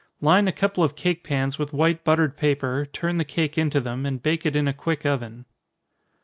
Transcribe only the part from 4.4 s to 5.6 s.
it in a quick oven.